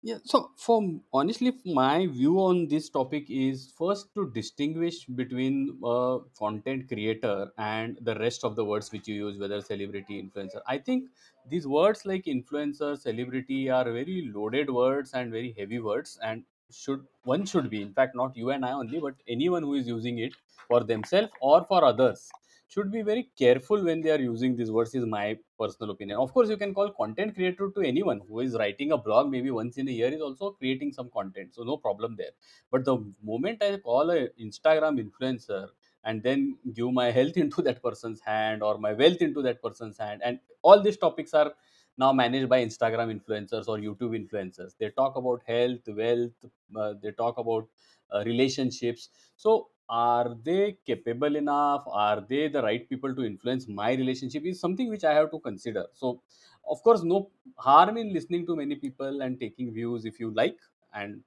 Yeah, 0.08 0.20
so 0.24 0.52
for 0.56 1.00
honestly, 1.12 1.52
my 1.66 2.06
view 2.06 2.38
on 2.40 2.68
this 2.68 2.90
topic 2.92 3.26
is 3.28 3.72
first 3.76 4.14
to 4.14 4.30
distinguish 4.32 5.06
between 5.08 5.80
a 5.84 6.20
content 6.38 6.88
creator 6.88 7.52
and 7.58 7.98
the 8.02 8.14
rest 8.20 8.44
of 8.44 8.56
the 8.56 8.64
words 8.64 8.92
which 8.92 9.08
you 9.08 9.16
use, 9.16 9.40
whether 9.40 9.60
celebrity, 9.62 10.22
influencer. 10.22 10.62
I 10.68 10.78
think 10.78 11.10
these 11.50 11.66
words 11.66 12.06
like 12.06 12.26
influencer, 12.26 13.00
celebrity 13.00 13.68
are 13.72 13.86
very 13.86 14.32
loaded 14.32 14.70
words 14.70 15.14
and 15.14 15.32
very 15.32 15.54
heavy 15.58 15.80
words, 15.80 16.20
and 16.22 16.46
should 16.70 17.08
one 17.24 17.46
should 17.48 17.72
be, 17.72 17.82
in 17.82 17.92
fact, 17.94 18.16
not 18.16 18.38
you 18.38 18.52
and 18.52 18.64
I 18.64 18.74
only, 18.74 19.00
but 19.00 19.16
anyone 19.28 19.64
who 19.64 19.74
is 19.74 19.88
using 19.88 20.20
it 20.20 20.36
for 20.68 20.84
themselves 20.84 21.32
or 21.42 21.66
for 21.66 21.84
others 21.84 22.30
should 22.68 22.92
be 22.92 23.02
very 23.02 23.30
careful 23.38 23.84
when 23.84 24.02
they 24.02 24.12
are 24.12 24.20
using 24.20 24.56
these 24.56 24.72
words 24.72 24.94
is 24.96 25.06
my 25.06 25.38
personal 25.60 25.92
opinion. 25.92 26.20
Of 26.20 26.34
course 26.34 26.50
you 26.50 26.58
can 26.58 26.74
call 26.74 26.92
content 26.92 27.36
creator 27.36 27.70
to 27.72 27.82
anyone 27.82 28.22
who 28.28 28.40
is 28.42 28.56
writing 28.56 28.92
a 28.92 28.98
blog 28.98 29.30
maybe 29.30 29.52
once 29.52 29.78
in 29.78 29.88
a 29.88 29.92
year 29.92 30.08
is 30.14 30.22
also 30.22 30.52
creating 30.52 30.92
some 30.94 31.10
content 31.12 31.54
so 31.56 31.64
no 31.64 31.78
problem 31.78 32.16
there. 32.16 32.32
But 32.72 32.86
the 32.86 32.98
moment 33.24 33.64
i 33.64 33.78
call 33.78 34.10
an 34.10 34.30
instagram 34.40 35.00
influencer 35.04 35.70
and 36.04 36.22
then 36.24 36.58
give 36.74 36.92
my 36.94 37.12
health 37.12 37.38
into 37.46 37.62
that 37.64 37.82
person's 37.82 38.22
hand 38.22 38.64
or 38.64 38.78
my 38.78 38.94
wealth 38.94 39.22
into 39.22 39.42
that 39.44 39.62
person's 39.62 39.98
hand 39.98 40.22
and 40.24 40.40
all 40.62 40.82
these 40.82 40.98
topics 40.98 41.34
are 41.34 41.54
now 41.98 42.12
managed 42.12 42.50
by 42.50 42.64
instagram 42.64 43.10
influencers 43.18 43.68
or 43.68 43.78
youtube 43.78 44.14
influencers. 44.20 44.76
They 44.78 44.90
talk 44.90 45.16
about 45.16 45.44
health 45.48 45.88
wealth 45.88 46.46
uh, 46.76 46.94
they 47.02 47.12
talk 47.12 47.38
about 47.38 47.68
uh, 48.12 48.24
relationships. 48.26 49.10
So 49.36 49.70
are 49.90 50.36
they 50.44 50.78
capable 50.86 51.36
enough? 51.36 51.84
Are 51.88 52.22
they 52.22 52.48
the 52.48 52.62
right 52.62 52.88
people 52.90 53.16
to 53.16 53.24
influence 53.24 53.68
my 53.68 53.92
relationship? 53.94 54.46
Is 54.46 54.60
something 54.60 54.90
which 54.90 55.04
i 55.04 55.14
have 55.14 55.32
to 55.32 55.40
consider. 55.40 55.86
So 55.94 56.22
of 56.68 56.82
course 56.84 57.04
no 57.04 57.30
harm 57.58 57.98
in 57.98 58.14
listening 58.14 58.46
to 58.48 58.56
many 58.56 58.76
people 58.76 59.22
and 59.22 59.40
taking 59.40 59.72
views 59.74 60.06
if 60.06 60.20
you 60.20 60.32
like 60.32 60.58
and 60.94 61.24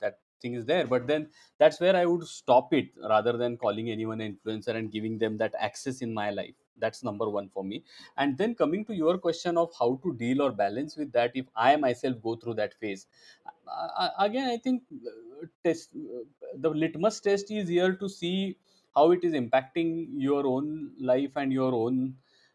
that 0.00 0.20
thing 0.40 0.54
is 0.54 0.64
there. 0.66 0.86
But 0.86 1.06
then 1.06 1.30
that's 1.58 1.80
where 1.80 1.96
i 1.96 2.04
would 2.06 2.24
stop 2.26 2.72
it 2.74 2.90
rather 3.14 3.36
than 3.36 3.56
calling 3.56 3.90
anyone 3.90 4.20
an 4.20 4.36
influencer 4.36 4.74
and 4.76 4.90
giving 4.90 5.18
them 5.18 5.38
that 5.38 5.54
access 5.58 6.00
in 6.02 6.12
my 6.14 6.30
life 6.30 6.54
that's 6.82 7.02
number 7.04 7.28
one 7.30 7.48
for 7.48 7.64
me. 7.64 7.82
And 8.16 8.36
then 8.38 8.54
coming 8.54 8.84
to 8.86 8.94
your 8.94 9.18
question 9.18 9.56
of 9.58 9.72
how 9.78 10.00
to 10.04 10.14
deal 10.14 10.42
or 10.42 10.52
balance 10.52 10.96
with 10.96 11.12
that 11.12 11.32
if 11.34 11.46
i 11.56 11.76
myself 11.76 12.16
go 12.22 12.36
through 12.36 12.54
that 12.54 12.74
phase 12.74 13.06
uh, 13.46 13.88
uh, 14.04 14.10
again 14.26 14.48
i 14.50 14.56
think 14.56 14.82
uh, 14.92 15.46
test 15.64 15.90
uh, 15.96 16.22
the 16.64 16.70
litmus 16.82 17.20
test 17.20 17.50
is 17.50 17.68
here 17.68 17.92
to 18.02 18.08
see 18.08 18.56
how 18.96 19.10
it 19.12 19.24
is 19.24 19.34
impacting 19.42 19.90
your 20.28 20.46
own 20.46 20.92
life 21.00 21.32
and 21.36 21.52
your 21.52 21.72
own 21.74 22.14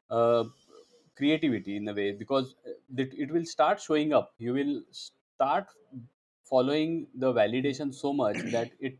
uh, 0.09 0.43
creativity 1.17 1.77
in 1.77 1.87
a 1.87 1.93
way 1.93 2.11
because 2.11 2.55
uh, 2.67 2.71
it, 2.97 3.13
it 3.17 3.31
will 3.31 3.45
start 3.45 3.81
showing 3.81 4.13
up. 4.13 4.33
You 4.37 4.53
will 4.53 4.81
start 4.91 5.67
following 6.43 7.07
the 7.15 7.33
validation 7.33 7.93
so 7.93 8.13
much 8.13 8.37
that 8.51 8.71
it 8.79 8.97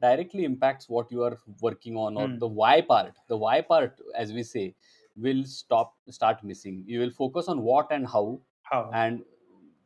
directly 0.00 0.44
impacts 0.44 0.88
what 0.88 1.10
you 1.12 1.22
are 1.22 1.38
working 1.60 1.96
on 1.96 2.16
or 2.16 2.28
Hmm. 2.28 2.38
the 2.38 2.46
why 2.48 2.80
part. 2.80 3.16
The 3.28 3.36
why 3.36 3.60
part 3.62 4.00
as 4.14 4.32
we 4.32 4.42
say 4.42 4.74
will 5.16 5.44
stop 5.44 5.96
start 6.08 6.42
missing. 6.44 6.84
You 6.86 7.00
will 7.00 7.10
focus 7.10 7.48
on 7.48 7.62
what 7.62 7.90
and 7.92 8.06
how 8.06 8.40
How? 8.62 9.00
and 9.02 9.24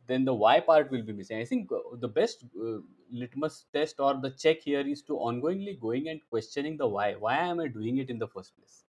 then 0.06 0.24
the 0.24 0.34
why 0.34 0.60
part 0.60 0.90
will 0.90 1.02
be 1.02 1.12
missing. 1.12 1.38
I 1.38 1.44
think 1.44 1.70
uh, 1.72 1.78
the 1.94 2.08
best 2.08 2.44
uh, 2.60 2.78
litmus 3.10 3.66
test 3.72 4.00
or 4.00 4.14
the 4.20 4.30
check 4.30 4.60
here 4.60 4.80
is 4.86 5.02
to 5.02 5.14
ongoingly 5.14 5.78
going 5.80 6.08
and 6.08 6.20
questioning 6.30 6.76
the 6.76 6.86
why. 6.86 7.14
Why 7.14 7.38
am 7.38 7.60
i 7.60 7.68
doing 7.68 7.98
it 7.98 8.10
in 8.10 8.18
the 8.18 8.28
first 8.28 8.56
place? 8.56 8.84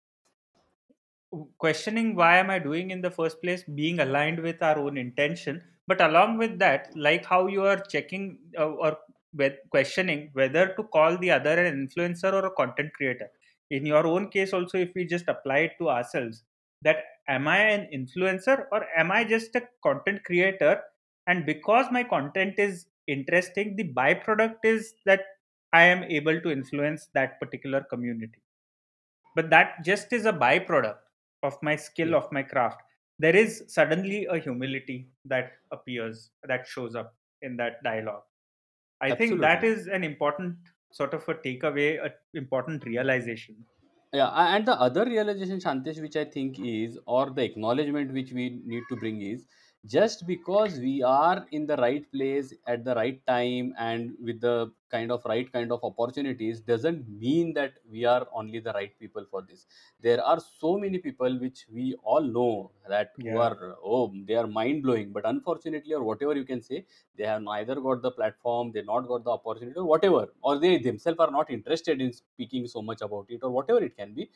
Questioning 1.57 2.15
why 2.15 2.37
am 2.37 2.49
i 2.51 2.57
doing 2.59 2.91
in 2.91 3.01
the 3.01 3.09
first 3.11 3.41
place 3.41 3.63
being 3.63 3.99
aligned 3.99 4.39
with 4.39 4.61
our 4.61 4.77
own 4.79 4.97
intention 4.97 5.63
but 5.87 5.99
along 6.01 6.37
with 6.37 6.57
that 6.59 6.95
like 6.95 7.25
how 7.25 7.47
you 7.47 7.63
are 7.63 7.79
checking 7.93 8.39
uh, 8.57 8.69
or 8.69 8.97
with 9.35 9.53
questioning 9.69 10.29
whether 10.33 10.73
to 10.75 10.83
call 10.83 11.17
the 11.17 11.31
other 11.31 11.65
an 11.65 11.87
influencer 11.87 12.31
or 12.31 12.45
a 12.45 12.51
content 12.51 12.91
creator. 12.93 13.29
In 13.71 13.85
your 13.85 14.05
own 14.05 14.29
case 14.29 14.53
also 14.53 14.77
if 14.77 14.91
we 14.95 15.05
just 15.05 15.27
apply 15.27 15.59
it 15.59 15.71
to 15.79 15.89
ourselves 15.89 16.43
that 16.83 16.97
am 17.27 17.47
i 17.47 17.57
an 17.57 17.87
influencer 17.93 18.65
or 18.71 18.85
am 18.97 19.11
i 19.11 19.23
just 19.23 19.55
a 19.55 19.63
content 19.83 20.23
creator? 20.23 20.81
And 21.27 21.45
because 21.45 21.85
my 21.91 22.03
content 22.03 22.55
is 22.57 22.85
interesting 23.07 23.75
the 23.75 23.91
byproduct 23.93 24.57
is 24.63 24.93
that 25.05 25.21
i 25.73 25.83
am 25.83 26.03
able 26.03 26.39
to 26.41 26.51
influence 26.51 27.09
that 27.13 27.39
particular 27.39 27.81
community. 27.89 28.41
But 29.35 29.49
that 29.49 29.83
just 29.83 30.13
is 30.13 30.25
a 30.25 30.33
byproduct 30.33 30.97
of 31.41 31.57
my 31.61 31.75
skill 31.75 32.09
yeah. 32.09 32.17
of 32.17 32.31
my 32.31 32.43
craft. 32.43 32.81
There 33.19 33.35
is 33.35 33.63
suddenly 33.67 34.25
a 34.25 34.37
humility 34.37 35.09
that 35.25 35.53
appears 35.71 36.29
that 36.47 36.67
shows 36.67 36.95
up 36.95 37.15
in 37.41 37.57
that 37.57 37.83
dialogue 37.83 38.23
i 39.03 39.15
think 39.21 39.39
that 39.41 39.63
is 39.63 39.87
an 39.87 40.03
important 40.03 40.73
sort 40.91 41.13
of 41.13 41.27
a 41.27 41.35
takeaway 41.45 41.87
a 42.07 42.11
important 42.33 42.85
realization. 42.85 43.55
Yeah, 44.13 44.29
and 44.55 44.67
the 44.67 44.79
other 44.79 45.05
realization, 45.05 45.59
Shantesh, 45.59 45.99
which 45.99 46.15
I 46.15 46.25
think 46.25 46.59
is, 46.59 46.99
or 47.07 47.31
the 47.31 47.43
acknowledgement 47.43 48.13
which 48.13 48.31
we 48.31 48.61
need 48.63 48.83
to 48.89 48.95
bring 48.95 49.21
is, 49.21 49.47
just 49.85 50.25
because 50.25 50.79
we 50.79 51.03
are 51.03 51.45
in 51.51 51.65
the 51.65 51.75
right 51.75 52.09
place 52.11 52.53
at 52.67 52.85
the 52.85 52.95
right 52.95 53.25
time 53.27 53.73
and 53.77 54.15
with 54.23 54.39
the 54.39 54.71
kind 54.89 55.11
of 55.11 55.25
right 55.25 55.51
kind 55.51 55.71
of 55.73 55.83
opportunities, 55.83 56.61
doesn't 56.61 57.07
mean 57.09 57.53
that 57.53 57.73
we 57.89 58.05
are 58.05 58.25
only 58.31 58.59
the 58.59 58.71
right 58.73 58.97
people 58.97 59.25
for 59.29 59.41
this. 59.41 59.65
There 59.99 60.23
are 60.23 60.39
so 60.39 60.77
many 60.77 60.99
people 60.99 61.37
which 61.37 61.65
we 61.69 61.95
all 62.03 62.21
know 62.21 62.71
that 62.87 63.11
who 63.21 63.35
yeah 63.35 63.39
are, 63.39 63.75
oh, 63.83 64.13
they 64.25 64.35
are 64.35 64.47
mind 64.47 64.83
blowing, 64.83 65.11
but 65.11 65.25
unfortunately, 65.25 65.93
or 65.93 66.03
whatever 66.03 66.33
you 66.35 66.45
can 66.45 66.61
say, 66.61 66.85
they 67.17 67.25
have 67.25 67.41
neither 67.41 67.75
got 67.75 68.01
the 68.01 68.11
platform, 68.11 68.71
they 68.71 68.83
not 68.83 69.01
got 69.07 69.25
the 69.25 69.31
opportunity, 69.31 69.77
or 69.77 69.85
whatever, 69.85 70.27
or 70.41 70.59
they 70.59 70.77
themselves 70.77 71.19
are 71.19 71.31
not 71.31 71.49
interested 71.49 71.99
in 72.01 72.13
speaking 72.13 72.67
so 72.67 72.81
much 72.81 73.01
about 73.01 73.25
it, 73.29 73.39
or 73.43 73.49
whatever 73.49 73.83
it 73.83 73.97
can 73.97 74.13
be. 74.13 74.29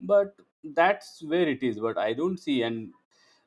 But 0.00 0.36
that's 0.62 1.22
where 1.22 1.48
it 1.48 1.62
is. 1.62 1.78
But 1.78 1.98
I 1.98 2.12
don't 2.14 2.38
see, 2.38 2.62
and 2.62 2.92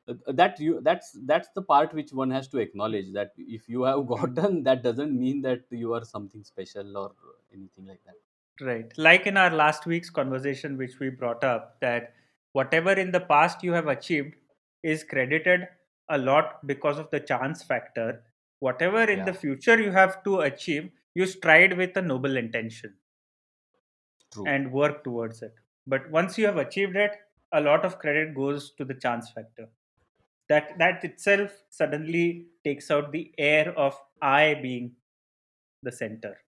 Uh, 0.08 0.32
that 0.32 0.58
you 0.58 0.80
that's 0.82 1.16
that's 1.26 1.48
the 1.54 1.62
part 1.62 1.92
which 1.92 2.12
one 2.12 2.30
has 2.30 2.48
to 2.48 2.58
acknowledge 2.58 3.12
that 3.12 3.32
if 3.36 3.68
you 3.68 3.82
have 3.82 4.06
gotten 4.14 4.62
that 4.62 4.82
doesn't 4.82 5.18
mean 5.18 5.42
that 5.42 5.62
you 5.70 5.92
are 5.92 6.04
something 6.04 6.42
special 6.42 6.96
or 6.96 7.12
anything 7.52 7.86
like 7.86 8.00
that. 8.06 8.66
right 8.66 8.92
like 8.96 9.26
in 9.26 9.36
our 9.36 9.50
last 9.50 9.86
week's 9.86 10.10
conversation 10.10 10.76
which 10.76 10.98
we 11.00 11.10
brought 11.10 11.44
up 11.44 11.76
that 11.80 12.14
whatever 12.52 12.92
in 12.92 13.10
the 13.12 13.20
past 13.20 13.62
you 13.62 13.72
have 13.72 13.86
achieved 13.86 14.34
is 14.82 15.04
credited 15.04 15.68
a 16.08 16.18
lot 16.18 16.66
because 16.66 16.98
of 16.98 17.10
the 17.10 17.20
chance 17.20 17.62
factor 17.62 18.22
whatever 18.60 19.02
in 19.04 19.24
the 19.24 19.34
future 19.34 19.78
you 19.80 19.90
have 19.90 20.22
to 20.24 20.40
achieve 20.40 20.90
you 21.14 21.26
stride 21.26 21.76
with 21.76 21.96
a 21.96 22.02
noble 22.02 22.36
intention 22.36 22.94
true. 24.32 24.46
and 24.46 24.72
work 24.72 25.04
towards 25.04 25.42
it. 25.42 25.54
But 25.86 26.10
once 26.10 26.38
you 26.38 26.46
have 26.46 26.56
achieved 26.56 26.96
it, 26.96 27.12
a 27.52 27.60
lot 27.60 27.84
of 27.84 27.98
credit 27.98 28.34
goes 28.34 28.72
to 28.72 28.84
the 28.84 28.94
chance 28.94 29.30
factor. 29.30 29.68
That 30.48 30.78
that 30.78 31.04
itself 31.04 31.64
suddenly 31.68 32.48
takes 32.64 32.90
out 32.90 33.12
the 33.12 33.34
air 33.38 33.76
of 33.78 34.00
I 34.20 34.54
being 34.54 34.96
the 35.82 35.92
center. 35.92 36.38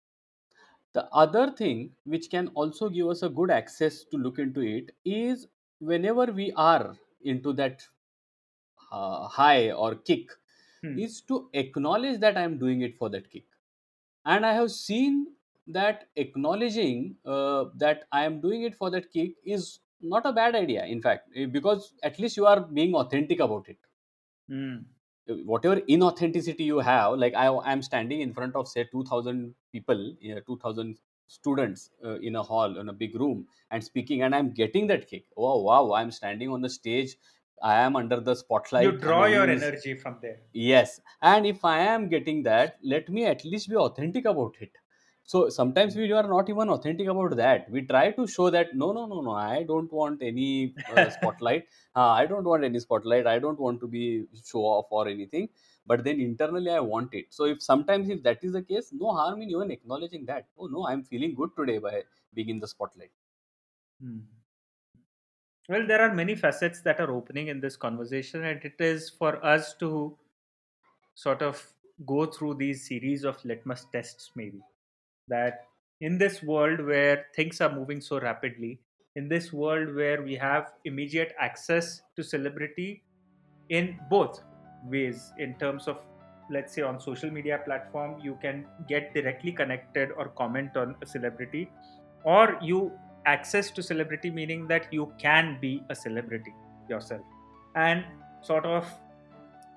The 0.92 1.12
other 1.12 1.50
thing 1.50 1.96
which 2.04 2.30
can 2.30 2.46
also 2.54 2.88
give 2.90 3.08
us 3.08 3.24
a 3.24 3.28
good 3.28 3.50
access 3.50 4.04
to 4.04 4.16
look 4.16 4.38
into 4.38 4.60
it 4.60 4.94
is 5.04 5.48
whenever 5.80 6.26
we 6.26 6.52
are 6.52 6.96
into 7.22 7.52
that 7.54 7.88
uh, 8.92 9.28
high 9.28 9.70
or 9.70 9.94
kick 9.94 10.30
Hmm. 10.82 11.04
is 11.06 11.20
to 11.22 11.48
acknowledge 11.54 12.20
that 12.20 12.36
I 12.36 12.42
am 12.42 12.58
doing 12.58 12.80
it 12.82 12.96
for 12.96 13.08
that 13.10 13.30
kick. 13.30 13.46
And 14.24 14.44
I 14.44 14.52
have 14.54 14.70
seen 14.70 15.34
that 15.68 16.08
acknowledging 16.16 17.16
uh, 17.24 17.66
that 17.76 18.06
I 18.12 18.24
am 18.24 18.40
doing 18.40 18.62
it 18.62 18.74
for 18.76 18.90
that 18.90 19.12
kick 19.12 19.36
is 19.44 19.80
not 20.00 20.26
a 20.26 20.32
bad 20.32 20.54
idea, 20.54 20.84
in 20.86 21.00
fact, 21.02 21.30
eh, 21.36 21.46
because 21.46 21.94
at 22.02 22.18
least 22.18 22.36
you 22.36 22.46
are 22.46 22.60
being 22.60 22.94
authentic 22.94 23.40
about 23.40 23.68
it. 23.68 23.78
Hmm. 24.50 24.78
Whatever 25.44 25.80
inauthenticity 25.82 26.60
you 26.60 26.78
have, 26.80 27.18
like 27.18 27.34
I 27.34 27.46
am 27.72 27.82
standing 27.82 28.20
in 28.20 28.34
front 28.34 28.56
of, 28.56 28.66
say, 28.66 28.84
2000 28.90 29.54
people, 29.72 30.14
yeah, 30.20 30.40
2000 30.44 30.98
students 31.28 31.90
uh, 32.04 32.18
in 32.18 32.34
a 32.34 32.42
hall 32.42 32.76
in 32.78 32.88
a 32.88 32.92
big 32.92 33.14
room 33.14 33.46
and 33.70 33.84
speaking 33.84 34.22
and 34.22 34.34
i'm 34.34 34.50
getting 34.50 34.88
that 34.88 35.06
kick. 35.08 35.26
Oh 35.36 35.62
wow 35.62 35.92
i'm 35.92 36.10
standing 36.10 36.50
on 36.50 36.60
the 36.60 36.68
stage. 36.68 37.16
I 37.62 37.76
am 37.82 37.94
under 37.94 38.18
the 38.20 38.34
spotlight. 38.34 38.84
You 38.84 38.92
draw 38.92 39.26
your 39.26 39.48
is- 39.48 39.62
energy 39.62 39.94
from 39.94 40.16
there. 40.20 40.38
Yes. 40.52 41.00
And 41.22 41.46
if 41.46 41.64
i 41.64 41.78
am 41.78 42.08
getting 42.08 42.42
that 42.44 42.78
let 42.82 43.08
me 43.08 43.26
at 43.26 43.44
least 43.44 43.68
be 43.68 43.76
authentic 43.76 44.24
about 44.24 44.56
it 44.60 44.72
so 45.30 45.48
sometimes 45.48 45.94
we 45.94 46.10
are 46.18 46.26
not 46.26 46.48
even 46.52 46.68
authentic 46.70 47.06
about 47.06 47.36
that. 47.36 47.70
We 47.70 47.82
try 47.82 48.10
to 48.12 48.26
show 48.26 48.50
that 48.50 48.74
no 48.74 48.92
no 48.96 49.06
no 49.06 49.20
no 49.26 49.32
i 49.32 49.62
don't 49.70 49.92
want 49.92 50.22
any 50.30 50.74
uh, 50.94 51.10
spotlight. 51.18 51.66
Uh, 52.00 52.12
i 52.20 52.24
don't 52.30 52.44
want 52.50 52.64
any 52.64 52.80
spotlight. 52.84 53.26
I 53.26 53.38
don't 53.44 53.60
want 53.64 53.80
to 53.80 53.88
be 53.94 54.02
show 54.50 54.62
off 54.72 54.86
or 54.90 55.08
anything. 55.08 55.48
But 55.86 56.04
then 56.04 56.20
internally 56.20 56.70
i 56.70 56.80
want 56.80 57.14
it. 57.20 57.26
So 57.36 57.44
if 57.52 57.62
sometimes 57.62 58.08
if 58.14 58.22
that 58.24 58.44
is 58.48 58.52
the 58.58 58.62
case 58.62 58.90
no 58.92 59.12
harm 59.20 59.42
in 59.42 59.50
even 59.50 59.70
acknowledging 59.76 60.24
that 60.26 60.46
oh 60.58 60.68
no 60.74 60.86
i'm 60.90 61.02
feeling 61.12 61.34
good 61.40 61.50
today 61.56 61.78
by 61.78 62.02
being 62.34 62.50
in 62.56 62.60
the 62.60 62.68
spotlight. 62.74 63.12
Hmm. 64.02 64.18
Well, 65.68 65.86
there 65.86 66.00
are 66.00 66.12
many 66.12 66.34
facets 66.34 66.80
that 66.82 67.00
are 67.00 67.12
opening 67.12 67.46
in 67.48 67.60
this 67.60 67.76
conversation, 67.76 68.44
and 68.44 68.64
it 68.64 68.80
is 68.80 69.08
for 69.08 69.32
us 69.44 69.74
to 69.84 69.92
sort 71.14 71.42
of 71.42 71.64
go 72.06 72.26
through 72.26 72.54
these 72.54 72.88
series 72.88 73.24
of 73.24 73.44
litmus 73.44 73.86
tests, 73.92 74.30
maybe. 74.34 74.62
That 75.30 75.64
in 76.00 76.18
this 76.18 76.42
world 76.42 76.84
where 76.84 77.26
things 77.34 77.60
are 77.60 77.72
moving 77.74 78.00
so 78.00 78.20
rapidly, 78.20 78.80
in 79.16 79.28
this 79.28 79.52
world 79.52 79.94
where 79.94 80.22
we 80.22 80.34
have 80.36 80.72
immediate 80.84 81.34
access 81.38 82.02
to 82.16 82.22
celebrity 82.22 83.02
in 83.70 83.98
both 84.10 84.42
ways, 84.84 85.32
in 85.38 85.54
terms 85.58 85.88
of 85.88 85.98
let's 86.50 86.74
say 86.74 86.82
on 86.82 86.98
social 86.98 87.30
media 87.30 87.60
platform 87.64 88.20
you 88.20 88.36
can 88.42 88.66
get 88.88 89.14
directly 89.14 89.52
connected 89.52 90.10
or 90.16 90.28
comment 90.30 90.76
on 90.76 90.96
a 91.00 91.06
celebrity 91.06 91.70
or 92.24 92.58
you 92.60 92.90
access 93.24 93.70
to 93.70 93.80
celebrity 93.80 94.30
meaning 94.30 94.66
that 94.66 94.92
you 94.92 95.12
can 95.16 95.58
be 95.60 95.80
a 95.90 95.94
celebrity 95.94 96.52
yourself 96.88 97.22
and 97.76 98.04
sort 98.42 98.64
of 98.64 98.84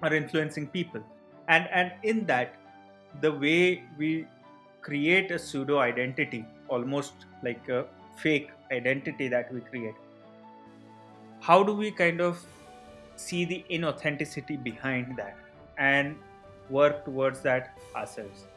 are 0.01 0.13
influencing 0.13 0.67
people. 0.67 1.01
And 1.47 1.67
and 1.71 1.93
in 2.03 2.25
that 2.27 2.55
the 3.21 3.31
way 3.31 3.83
we 3.97 4.25
create 4.83 5.31
a 5.31 5.39
pseudo 5.39 5.79
identity 5.79 6.45
almost 6.67 7.27
like 7.41 7.69
a 7.69 7.85
fake 8.15 8.51
identity 8.71 9.27
that 9.27 9.53
we 9.53 9.61
create 9.61 9.95
how 11.41 11.61
do 11.63 11.73
we 11.73 11.91
kind 11.91 12.21
of 12.21 12.45
see 13.15 13.43
the 13.45 13.63
inauthenticity 13.69 14.61
behind 14.63 15.15
that 15.17 15.37
and 15.77 16.15
work 16.69 17.05
towards 17.05 17.41
that 17.41 17.77
ourselves 17.95 18.47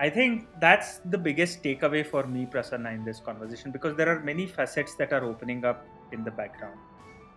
I 0.00 0.08
think 0.08 0.46
that's 0.60 1.00
the 1.10 1.18
biggest 1.18 1.62
takeaway 1.62 2.06
for 2.06 2.26
me, 2.26 2.46
Prasanna, 2.46 2.94
in 2.94 3.04
this 3.04 3.20
conversation 3.20 3.70
because 3.70 3.96
there 3.96 4.08
are 4.08 4.20
many 4.20 4.46
facets 4.46 4.94
that 4.94 5.12
are 5.12 5.22
opening 5.24 5.62
up 5.62 5.84
in 6.10 6.24
the 6.24 6.30
background. 6.30 6.78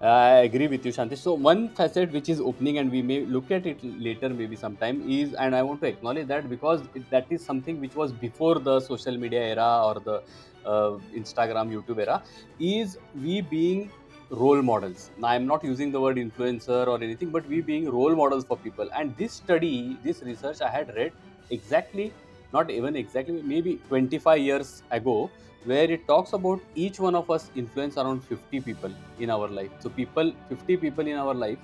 I 0.03 0.39
agree 0.47 0.67
with 0.67 0.85
you, 0.85 0.91
Shanti. 0.91 1.17
So 1.17 1.33
one 1.33 1.69
facet 1.69 2.11
which 2.11 2.27
is 2.27 2.41
opening, 2.41 2.77
and 2.77 2.91
we 2.91 3.01
may 3.01 3.25
look 3.25 3.51
at 3.51 3.65
it 3.65 3.79
later, 3.83 4.29
maybe 4.29 4.57
sometime, 4.57 5.01
is, 5.09 5.33
and 5.33 5.55
I 5.55 5.63
want 5.63 5.79
to 5.81 5.87
acknowledge 5.87 6.27
that 6.27 6.49
because 6.49 6.89
it, 6.93 7.09
that 7.09 7.25
is 7.29 7.45
something 7.45 7.79
which 7.79 7.95
was 7.95 8.11
before 8.11 8.59
the 8.59 8.81
social 8.81 9.17
media 9.17 9.41
era 9.41 9.81
or 9.85 10.01
the 10.01 10.21
uh, 10.65 10.97
Instagram, 11.15 11.71
YouTube 11.73 11.99
era, 12.01 12.21
is 12.59 12.97
we 13.13 13.39
being 13.39 13.93
role 14.29 14.61
models. 14.61 15.11
Now 15.15 15.29
I'm 15.29 15.47
not 15.47 15.63
using 15.63 15.91
the 15.93 16.01
word 16.01 16.17
influencer 16.17 16.85
or 16.85 17.01
anything, 17.01 17.31
but 17.31 17.47
we 17.47 17.61
being 17.61 17.89
role 17.89 18.13
models 18.13 18.43
for 18.45 18.57
people. 18.57 18.89
And 18.93 19.15
this 19.15 19.33
study, 19.33 19.99
this 20.03 20.21
research, 20.21 20.59
I 20.59 20.69
had 20.69 20.89
read 20.97 21.13
exactly, 21.49 22.17
not 22.51 22.69
even 22.69 22.97
exactly, 22.97 23.41
maybe 23.41 23.81
25 23.87 24.39
years 24.39 24.83
ago, 24.91 25.31
where 25.65 25.89
it 25.89 26.07
talks 26.07 26.33
about 26.33 26.59
each 26.75 26.99
one 26.99 27.15
of 27.15 27.29
us 27.29 27.49
influence 27.55 27.97
around 27.97 28.23
50 28.23 28.59
people 28.61 28.91
in 29.19 29.29
our 29.29 29.47
life. 29.47 29.71
So 29.79 29.89
people 29.89 30.33
50 30.49 30.77
people 30.77 31.07
in 31.07 31.17
our 31.17 31.33
life 31.33 31.57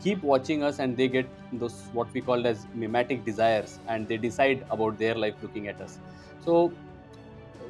keep 0.00 0.22
watching 0.22 0.62
us 0.62 0.78
and 0.78 0.96
they 0.96 1.08
get 1.08 1.28
those 1.52 1.88
what 1.92 2.12
we 2.12 2.20
call 2.20 2.46
as 2.46 2.66
mimetic 2.74 3.24
desires 3.24 3.78
and 3.88 4.06
they 4.06 4.16
decide 4.16 4.64
about 4.70 4.98
their 4.98 5.14
life 5.14 5.34
looking 5.42 5.68
at 5.68 5.80
us. 5.80 5.98
So 6.44 6.72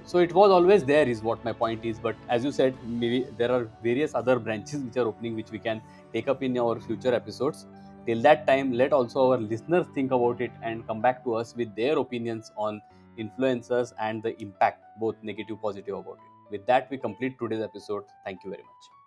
so 0.05 0.19
it 0.19 0.35
was 0.35 0.51
always 0.51 0.85
there 0.85 1.09
is 1.09 1.23
what 1.23 1.43
my 1.45 1.53
point 1.53 1.85
is 1.85 1.99
but 1.99 2.15
as 2.29 2.45
you 2.45 2.53
said 2.53 2.77
maybe 2.85 3.27
there 3.39 3.51
are 3.51 3.69
various 3.83 4.15
other 4.15 4.39
branches 4.39 4.83
which 4.83 4.97
are 4.99 5.07
opening 5.07 5.35
which 5.35 5.51
we 5.51 5.59
can 5.59 5.81
take 6.13 6.29
up 6.29 6.43
in 6.43 6.59
our 6.59 6.79
future 6.81 7.15
episodes. 7.15 7.67
Till 8.07 8.21
that 8.21 8.47
time 8.47 8.73
let 8.73 8.93
also 8.93 9.31
our 9.31 9.39
listeners 9.39 9.87
think 9.95 10.13
about 10.13 10.43
it 10.43 10.51
and 10.63 10.87
come 10.87 11.01
back 11.01 11.25
to 11.25 11.35
us 11.35 11.55
with 11.57 11.75
their 11.75 11.99
opinions 11.99 12.53
on 12.57 12.83
influencers 13.19 13.93
and 13.99 14.23
the 14.23 14.39
impact 14.43 14.84
both 14.99 15.17
negative 15.23 15.61
positive 15.61 15.97
about 15.97 16.19
it. 16.19 16.51
With 16.51 16.67
that 16.67 16.91
we 16.91 16.99
complete 16.99 17.37
today's 17.39 17.63
episode. 17.63 18.05
Thank 18.25 18.45
you 18.45 18.51
very 18.51 18.63
much 18.63 19.04